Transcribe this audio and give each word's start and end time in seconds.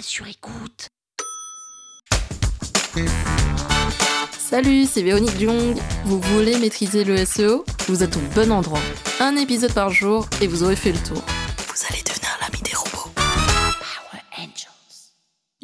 sur 0.00 0.26
écoute. 0.26 0.88
Salut, 4.38 4.84
c'est 4.86 5.02
Véronique 5.02 5.38
Jung. 5.38 5.76
Vous 6.04 6.20
voulez 6.20 6.58
maîtriser 6.58 7.04
le 7.04 7.24
SEO 7.24 7.64
Vous 7.88 8.02
êtes 8.02 8.16
au 8.16 8.20
bon 8.34 8.52
endroit. 8.52 8.80
Un 9.20 9.36
épisode 9.36 9.72
par 9.72 9.90
jour 9.90 10.26
et 10.40 10.46
vous 10.46 10.62
aurez 10.62 10.76
fait 10.76 10.92
le 10.92 10.98
tour. 10.98 11.22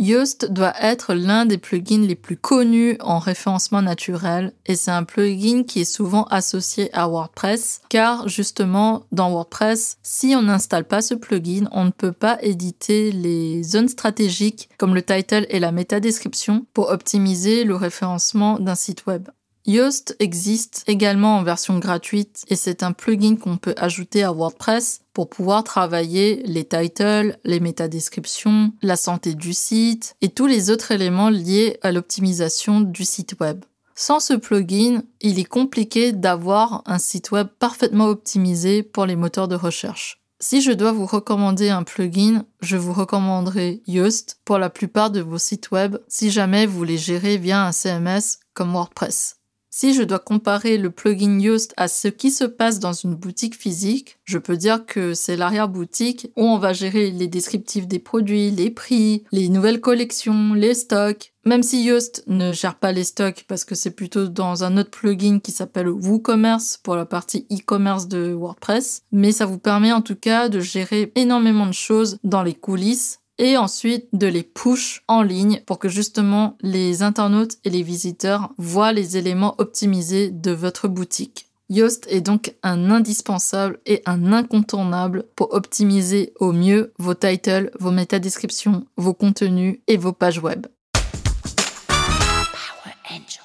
Yoast 0.00 0.50
doit 0.50 0.72
être 0.80 1.12
l'un 1.12 1.44
des 1.44 1.58
plugins 1.58 2.06
les 2.06 2.14
plus 2.14 2.38
connus 2.38 2.96
en 3.00 3.18
référencement 3.18 3.82
naturel 3.82 4.54
et 4.64 4.74
c'est 4.74 4.90
un 4.90 5.04
plugin 5.04 5.62
qui 5.62 5.82
est 5.82 5.84
souvent 5.84 6.24
associé 6.24 6.88
à 6.94 7.06
WordPress 7.06 7.82
car 7.90 8.26
justement 8.26 9.04
dans 9.12 9.30
WordPress, 9.30 9.98
si 10.02 10.34
on 10.34 10.40
n'installe 10.40 10.84
pas 10.84 11.02
ce 11.02 11.12
plugin, 11.12 11.68
on 11.72 11.84
ne 11.84 11.90
peut 11.90 12.12
pas 12.12 12.38
éditer 12.40 13.12
les 13.12 13.62
zones 13.62 13.88
stratégiques 13.88 14.70
comme 14.78 14.94
le 14.94 15.02
title 15.02 15.44
et 15.50 15.60
la 15.60 15.70
métadescription 15.70 16.64
pour 16.72 16.88
optimiser 16.88 17.64
le 17.64 17.76
référencement 17.76 18.58
d'un 18.58 18.76
site 18.76 19.04
web. 19.04 19.28
Yoast 19.66 20.16
existe 20.18 20.84
également 20.86 21.36
en 21.36 21.42
version 21.42 21.78
gratuite 21.78 22.44
et 22.48 22.56
c'est 22.56 22.82
un 22.82 22.92
plugin 22.92 23.36
qu'on 23.36 23.58
peut 23.58 23.74
ajouter 23.76 24.22
à 24.22 24.32
WordPress 24.32 25.02
pour 25.12 25.28
pouvoir 25.28 25.64
travailler 25.64 26.42
les 26.46 26.64
titles, 26.64 27.38
les 27.44 27.60
métadescriptions, 27.60 28.72
la 28.80 28.96
santé 28.96 29.34
du 29.34 29.52
site 29.52 30.16
et 30.22 30.30
tous 30.30 30.46
les 30.46 30.70
autres 30.70 30.92
éléments 30.92 31.28
liés 31.28 31.78
à 31.82 31.92
l'optimisation 31.92 32.80
du 32.80 33.04
site 33.04 33.38
web. 33.38 33.64
Sans 33.94 34.18
ce 34.18 34.32
plugin, 34.32 35.02
il 35.20 35.38
est 35.38 35.44
compliqué 35.44 36.12
d'avoir 36.12 36.82
un 36.86 36.98
site 36.98 37.30
web 37.32 37.48
parfaitement 37.58 38.06
optimisé 38.06 38.82
pour 38.82 39.04
les 39.04 39.16
moteurs 39.16 39.48
de 39.48 39.56
recherche. 39.56 40.22
Si 40.42 40.62
je 40.62 40.72
dois 40.72 40.92
vous 40.92 41.04
recommander 41.04 41.68
un 41.68 41.82
plugin, 41.82 42.44
je 42.62 42.78
vous 42.78 42.94
recommanderai 42.94 43.82
Yoast 43.86 44.40
pour 44.46 44.56
la 44.56 44.70
plupart 44.70 45.10
de 45.10 45.20
vos 45.20 45.36
sites 45.36 45.70
web 45.70 45.98
si 46.08 46.30
jamais 46.30 46.64
vous 46.64 46.82
les 46.82 46.96
gérez 46.96 47.36
via 47.36 47.66
un 47.66 47.72
CMS 47.72 48.38
comme 48.54 48.72
WordPress. 48.72 49.39
Si 49.72 49.94
je 49.94 50.02
dois 50.02 50.18
comparer 50.18 50.78
le 50.78 50.90
plugin 50.90 51.38
Yoast 51.38 51.74
à 51.76 51.86
ce 51.86 52.08
qui 52.08 52.32
se 52.32 52.42
passe 52.42 52.80
dans 52.80 52.92
une 52.92 53.14
boutique 53.14 53.54
physique, 53.54 54.18
je 54.24 54.38
peux 54.38 54.56
dire 54.56 54.84
que 54.84 55.14
c'est 55.14 55.36
l'arrière-boutique 55.36 56.32
où 56.36 56.42
on 56.42 56.58
va 56.58 56.72
gérer 56.72 57.12
les 57.12 57.28
descriptifs 57.28 57.86
des 57.86 58.00
produits, 58.00 58.50
les 58.50 58.70
prix, 58.70 59.22
les 59.30 59.48
nouvelles 59.48 59.80
collections, 59.80 60.54
les 60.54 60.74
stocks. 60.74 61.32
Même 61.44 61.62
si 61.62 61.84
Yoast 61.84 62.24
ne 62.26 62.52
gère 62.52 62.74
pas 62.74 62.90
les 62.90 63.04
stocks 63.04 63.44
parce 63.46 63.64
que 63.64 63.76
c'est 63.76 63.92
plutôt 63.92 64.26
dans 64.26 64.64
un 64.64 64.76
autre 64.76 64.90
plugin 64.90 65.38
qui 65.38 65.52
s'appelle 65.52 65.88
WooCommerce 65.88 66.80
pour 66.82 66.96
la 66.96 67.06
partie 67.06 67.46
e-commerce 67.52 68.08
de 68.08 68.32
WordPress, 68.32 69.04
mais 69.12 69.30
ça 69.30 69.46
vous 69.46 69.58
permet 69.58 69.92
en 69.92 70.02
tout 70.02 70.16
cas 70.16 70.48
de 70.48 70.58
gérer 70.58 71.12
énormément 71.14 71.66
de 71.66 71.72
choses 71.72 72.18
dans 72.24 72.42
les 72.42 72.54
coulisses 72.54 73.20
et 73.40 73.56
ensuite 73.56 74.06
de 74.12 74.26
les 74.26 74.42
push 74.42 75.02
en 75.08 75.22
ligne 75.22 75.62
pour 75.64 75.78
que 75.78 75.88
justement 75.88 76.58
les 76.60 77.02
internautes 77.02 77.56
et 77.64 77.70
les 77.70 77.82
visiteurs 77.82 78.50
voient 78.58 78.92
les 78.92 79.16
éléments 79.16 79.54
optimisés 79.56 80.30
de 80.30 80.50
votre 80.50 80.88
boutique. 80.88 81.46
Yoast 81.70 82.06
est 82.10 82.20
donc 82.20 82.54
un 82.62 82.90
indispensable 82.90 83.80
et 83.86 84.02
un 84.04 84.34
incontournable 84.34 85.24
pour 85.36 85.54
optimiser 85.54 86.34
au 86.38 86.52
mieux 86.52 86.92
vos 86.98 87.14
titles, 87.14 87.70
vos 87.80 87.92
métadescriptions, 87.92 88.86
vos 88.96 89.14
contenus 89.14 89.78
et 89.86 89.96
vos 89.96 90.12
pages 90.12 90.40
web. 90.40 90.66
Power 90.92 92.94
Angels. 93.10 93.40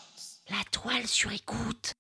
La 0.49 0.57
toile 0.71 1.07
sur 1.07 1.31
écoute. 1.31 1.93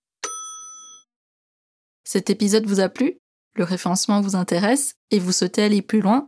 Cet 2.03 2.29
épisode 2.29 2.65
vous 2.65 2.81
a 2.81 2.89
plu? 2.89 3.19
Le 3.55 3.63
référencement 3.63 4.19
vous 4.19 4.35
intéresse? 4.35 4.95
Et 5.11 5.19
vous 5.19 5.31
souhaitez 5.31 5.63
aller 5.63 5.81
plus 5.81 6.01
loin? 6.01 6.27